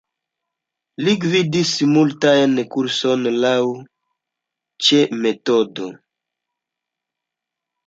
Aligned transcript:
Li 1.07 1.11
gvidis 1.25 1.73
multajn 1.89 2.55
kursojn 2.77 3.29
laŭ 3.45 3.53
Cseh-metodo. 4.87 5.93